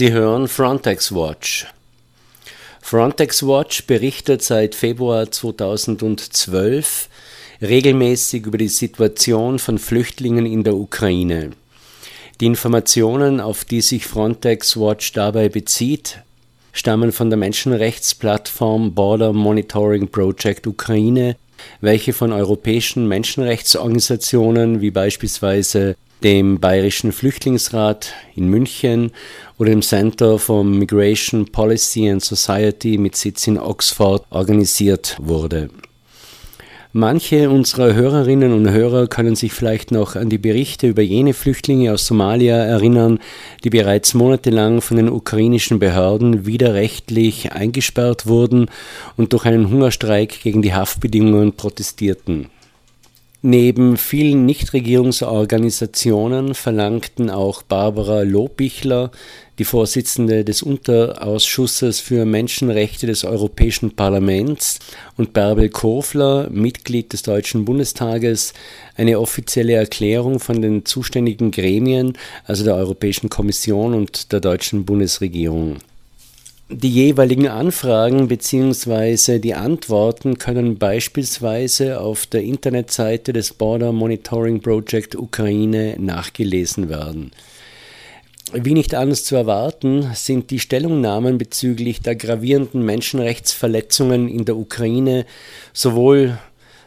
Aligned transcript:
Sie 0.00 0.12
hören 0.12 0.48
Frontex 0.48 1.14
Watch. 1.14 1.66
Frontex 2.80 3.42
Watch 3.42 3.84
berichtet 3.86 4.42
seit 4.42 4.74
Februar 4.74 5.30
2012 5.30 7.10
regelmäßig 7.60 8.46
über 8.46 8.56
die 8.56 8.68
Situation 8.68 9.58
von 9.58 9.78
Flüchtlingen 9.78 10.46
in 10.46 10.64
der 10.64 10.74
Ukraine. 10.74 11.50
Die 12.40 12.46
Informationen, 12.46 13.42
auf 13.42 13.66
die 13.66 13.82
sich 13.82 14.06
Frontex 14.06 14.78
Watch 14.78 15.12
dabei 15.12 15.50
bezieht, 15.50 16.20
stammen 16.72 17.12
von 17.12 17.28
der 17.28 17.36
Menschenrechtsplattform 17.36 18.94
Border 18.94 19.34
Monitoring 19.34 20.08
Project 20.08 20.66
Ukraine, 20.66 21.36
welche 21.82 22.14
von 22.14 22.32
europäischen 22.32 23.06
Menschenrechtsorganisationen 23.06 24.80
wie 24.80 24.92
beispielsweise 24.92 25.94
dem 26.22 26.60
Bayerischen 26.60 27.12
Flüchtlingsrat 27.12 28.12
in 28.34 28.48
München 28.48 29.12
oder 29.58 29.70
dem 29.70 29.82
Center 29.82 30.38
for 30.38 30.64
Migration 30.64 31.46
Policy 31.46 32.08
and 32.08 32.22
Society 32.22 32.98
mit 32.98 33.16
Sitz 33.16 33.46
in 33.46 33.58
Oxford 33.58 34.24
organisiert 34.30 35.16
wurde. 35.20 35.70
Manche 36.92 37.48
unserer 37.50 37.94
Hörerinnen 37.94 38.52
und 38.52 38.68
Hörer 38.68 39.06
können 39.06 39.36
sich 39.36 39.52
vielleicht 39.52 39.92
noch 39.92 40.16
an 40.16 40.28
die 40.28 40.38
Berichte 40.38 40.88
über 40.88 41.02
jene 41.02 41.34
Flüchtlinge 41.34 41.92
aus 41.92 42.04
Somalia 42.04 42.56
erinnern, 42.56 43.20
die 43.62 43.70
bereits 43.70 44.12
monatelang 44.12 44.80
von 44.80 44.96
den 44.96 45.08
ukrainischen 45.08 45.78
Behörden 45.78 46.46
widerrechtlich 46.46 47.52
eingesperrt 47.52 48.26
wurden 48.26 48.66
und 49.16 49.32
durch 49.32 49.44
einen 49.44 49.70
Hungerstreik 49.70 50.42
gegen 50.42 50.62
die 50.62 50.74
Haftbedingungen 50.74 51.52
protestierten. 51.52 52.48
Neben 53.42 53.96
vielen 53.96 54.44
Nichtregierungsorganisationen 54.44 56.54
verlangten 56.54 57.30
auch 57.30 57.62
Barbara 57.62 58.20
Lobichler, 58.20 59.10
die 59.58 59.64
Vorsitzende 59.64 60.44
des 60.44 60.62
Unterausschusses 60.62 62.00
für 62.00 62.26
Menschenrechte 62.26 63.06
des 63.06 63.24
Europäischen 63.24 63.96
Parlaments, 63.96 64.78
und 65.16 65.32
Bärbel 65.32 65.70
Kofler, 65.70 66.50
Mitglied 66.50 67.14
des 67.14 67.22
Deutschen 67.22 67.64
Bundestages, 67.64 68.52
eine 68.94 69.18
offizielle 69.18 69.72
Erklärung 69.72 70.38
von 70.38 70.60
den 70.60 70.84
zuständigen 70.84 71.50
Gremien, 71.50 72.18
also 72.44 72.62
der 72.62 72.74
Europäischen 72.74 73.30
Kommission 73.30 73.94
und 73.94 74.32
der 74.32 74.40
deutschen 74.40 74.84
Bundesregierung. 74.84 75.78
Die 76.72 76.88
jeweiligen 76.88 77.48
Anfragen 77.48 78.28
bzw. 78.28 79.40
die 79.40 79.54
Antworten 79.54 80.38
können 80.38 80.78
beispielsweise 80.78 82.00
auf 82.00 82.26
der 82.26 82.44
Internetseite 82.44 83.32
des 83.32 83.52
Border 83.52 83.90
Monitoring 83.90 84.60
Project 84.60 85.16
Ukraine 85.16 85.96
nachgelesen 85.98 86.88
werden. 86.88 87.32
Wie 88.52 88.72
nicht 88.72 88.94
anders 88.94 89.24
zu 89.24 89.34
erwarten, 89.34 90.12
sind 90.14 90.52
die 90.52 90.60
Stellungnahmen 90.60 91.38
bezüglich 91.38 92.02
der 92.02 92.14
gravierenden 92.14 92.84
Menschenrechtsverletzungen 92.84 94.28
in 94.28 94.44
der 94.44 94.56
Ukraine 94.56 95.26
sowohl 95.72 96.38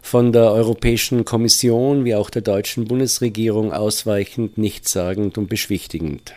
von 0.00 0.30
der 0.32 0.52
Europäischen 0.52 1.24
Kommission 1.24 2.04
wie 2.04 2.14
auch 2.14 2.30
der 2.30 2.42
deutschen 2.42 2.84
Bundesregierung 2.84 3.72
ausweichend 3.72 4.58
nichtssagend 4.58 5.38
und 5.38 5.48
beschwichtigend. 5.48 6.34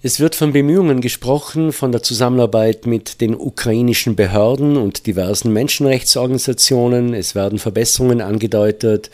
Es 0.00 0.20
wird 0.20 0.36
von 0.36 0.52
Bemühungen 0.52 1.00
gesprochen, 1.00 1.72
von 1.72 1.90
der 1.90 2.04
Zusammenarbeit 2.04 2.86
mit 2.86 3.20
den 3.20 3.34
ukrainischen 3.34 4.14
Behörden 4.14 4.76
und 4.76 5.08
diversen 5.08 5.52
Menschenrechtsorganisationen. 5.52 7.14
Es 7.14 7.34
werden 7.34 7.58
Verbesserungen 7.58 8.20
angedeutet 8.20 9.10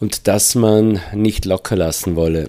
und 0.00 0.26
dass 0.26 0.56
man 0.56 1.00
nicht 1.14 1.44
locker 1.44 1.76
lassen 1.76 2.16
wolle. 2.16 2.48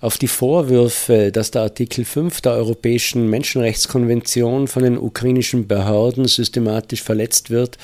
Auf 0.00 0.16
die 0.16 0.28
Vorwürfe, 0.28 1.30
dass 1.30 1.50
der 1.50 1.62
Artikel 1.62 2.06
5 2.06 2.40
der 2.40 2.52
Europäischen 2.52 3.28
Menschenrechtskonvention 3.28 4.66
von 4.66 4.82
den 4.82 4.96
ukrainischen 4.96 5.66
Behörden 5.66 6.26
systematisch 6.26 7.02
verletzt 7.02 7.50
wird, 7.50 7.76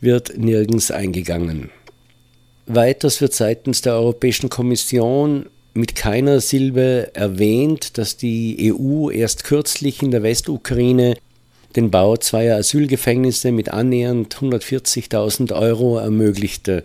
wird 0.00 0.38
nirgends 0.38 0.92
eingegangen. 0.92 1.70
Weiters 2.66 3.20
wird 3.20 3.34
seitens 3.34 3.82
der 3.82 3.94
Europäischen 3.94 4.50
Kommission 4.50 5.46
mit 5.74 5.94
keiner 5.94 6.40
Silbe 6.40 7.10
erwähnt, 7.14 7.98
dass 7.98 8.16
die 8.16 8.72
EU 8.72 9.10
erst 9.10 9.44
kürzlich 9.44 10.02
in 10.02 10.10
der 10.10 10.22
Westukraine 10.22 11.16
den 11.76 11.90
Bau 11.90 12.16
zweier 12.16 12.56
Asylgefängnisse 12.56 13.52
mit 13.52 13.68
annähernd 13.68 14.34
140.000 14.34 15.54
Euro 15.54 15.98
ermöglichte. 15.98 16.82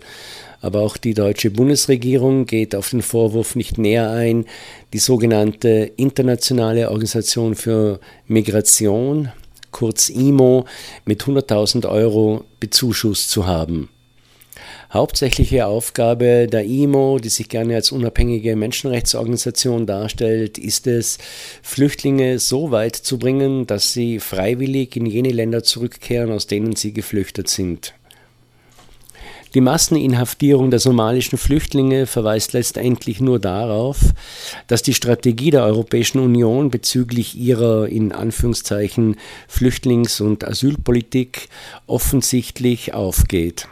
Aber 0.60 0.80
auch 0.80 0.96
die 0.96 1.14
deutsche 1.14 1.50
Bundesregierung 1.50 2.46
geht 2.46 2.74
auf 2.74 2.90
den 2.90 3.02
Vorwurf 3.02 3.56
nicht 3.56 3.78
näher 3.78 4.10
ein, 4.10 4.46
die 4.92 4.98
sogenannte 4.98 5.90
Internationale 5.96 6.90
Organisation 6.90 7.54
für 7.54 8.00
Migration, 8.26 9.30
kurz 9.70 10.08
IMO, 10.08 10.64
mit 11.04 11.24
100.000 11.24 11.88
Euro 11.88 12.44
bezuschusst 12.60 13.30
zu 13.30 13.46
haben. 13.46 13.90
Hauptsächliche 14.92 15.66
Aufgabe 15.66 16.46
der 16.46 16.64
IMO, 16.64 17.18
die 17.18 17.28
sich 17.28 17.48
gerne 17.48 17.74
als 17.74 17.90
unabhängige 17.90 18.54
Menschenrechtsorganisation 18.54 19.86
darstellt, 19.86 20.58
ist 20.58 20.86
es, 20.86 21.18
Flüchtlinge 21.62 22.38
so 22.38 22.70
weit 22.70 22.94
zu 22.94 23.18
bringen, 23.18 23.66
dass 23.66 23.92
sie 23.92 24.20
freiwillig 24.20 24.96
in 24.96 25.06
jene 25.06 25.30
Länder 25.30 25.64
zurückkehren, 25.64 26.30
aus 26.30 26.46
denen 26.46 26.76
sie 26.76 26.92
geflüchtet 26.92 27.48
sind. 27.48 27.94
Die 29.54 29.60
Masseninhaftierung 29.60 30.70
der 30.70 30.80
somalischen 30.80 31.38
Flüchtlinge 31.38 32.06
verweist 32.06 32.52
letztendlich 32.52 33.20
nur 33.20 33.38
darauf, 33.38 33.98
dass 34.66 34.82
die 34.82 34.92
Strategie 34.92 35.50
der 35.50 35.64
Europäischen 35.64 36.18
Union 36.18 36.70
bezüglich 36.70 37.36
ihrer 37.36 37.88
in 37.88 38.12
Anführungszeichen 38.12 39.16
Flüchtlings- 39.48 40.20
und 40.20 40.46
Asylpolitik 40.46 41.48
offensichtlich 41.86 42.92
aufgeht 42.92 43.66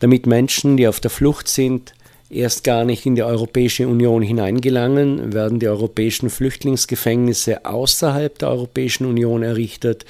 damit 0.00 0.26
Menschen, 0.26 0.76
die 0.76 0.88
auf 0.88 1.00
der 1.00 1.10
Flucht 1.10 1.48
sind, 1.48 1.94
erst 2.28 2.64
gar 2.64 2.84
nicht 2.84 3.06
in 3.06 3.14
die 3.14 3.22
Europäische 3.22 3.86
Union 3.86 4.22
hineingelangen, 4.22 5.32
werden 5.32 5.60
die 5.60 5.68
europäischen 5.68 6.30
Flüchtlingsgefängnisse 6.30 7.64
außerhalb 7.64 8.38
der 8.38 8.50
Europäischen 8.50 9.06
Union 9.06 9.42
errichtet. 9.42 10.04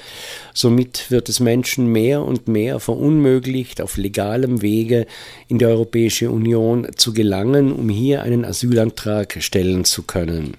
Somit 0.55 1.11
wird 1.11 1.29
es 1.29 1.41
Menschen 1.41 1.87
mehr 1.87 2.23
und 2.23 2.49
mehr 2.49 2.81
verunmöglicht, 2.81 3.81
auf 3.81 3.97
legalem 3.97 4.63
Wege 4.63 5.07
in 5.49 5.59
die 5.59 5.67
Europäische 5.67 6.31
Union 6.31 6.87
zu 6.97 7.13
gelangen, 7.13 7.73
um 7.73 7.89
hier 7.89 8.23
einen 8.23 8.45
Asylantrag 8.45 9.37
stellen 9.41 9.85
zu 9.85 10.03
können. 10.03 10.55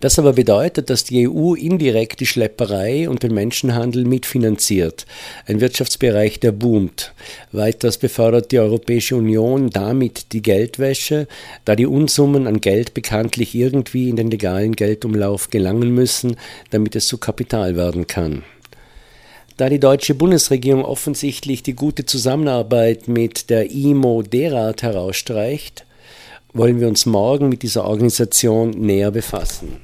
Das 0.00 0.18
aber 0.18 0.34
bedeutet, 0.34 0.90
dass 0.90 1.04
die 1.04 1.28
EU 1.28 1.54
indirekt 1.54 2.20
die 2.20 2.26
Schlepperei 2.26 3.08
und 3.08 3.22
den 3.22 3.32
Menschenhandel 3.32 4.04
mitfinanziert. 4.04 5.06
Ein 5.46 5.60
Wirtschaftsbereich, 5.60 6.38
der 6.38 6.52
boomt. 6.52 7.14
Weiters 7.52 7.96
befördert 7.96 8.52
die 8.52 8.58
Europäische 8.58 9.16
Union 9.16 9.70
damit 9.70 10.32
die 10.32 10.42
Geldwäsche, 10.42 11.28
da 11.64 11.76
die 11.76 11.86
Unsummen 11.86 12.46
an 12.46 12.60
Geld 12.60 12.92
bekanntlich 12.92 13.54
irgendwie 13.54 14.10
in 14.10 14.16
den 14.16 14.30
legalen 14.30 14.76
Geldumlauf 14.76 15.48
gelangen 15.48 15.94
müssen, 15.94 16.36
damit 16.70 16.94
es 16.94 17.06
zu 17.06 17.16
Kapital 17.16 17.76
werden 17.76 18.06
kann. 18.06 18.42
Da 19.56 19.70
die 19.70 19.80
deutsche 19.80 20.14
Bundesregierung 20.14 20.84
offensichtlich 20.84 21.62
die 21.62 21.72
gute 21.72 22.04
Zusammenarbeit 22.04 23.08
mit 23.08 23.48
der 23.48 23.70
IMO 23.70 24.20
derart 24.20 24.82
herausstreicht, 24.82 25.86
wollen 26.52 26.78
wir 26.80 26.88
uns 26.88 27.06
morgen 27.06 27.48
mit 27.48 27.62
dieser 27.62 27.86
Organisation 27.86 28.70
näher 28.70 29.10
befassen. 29.10 29.80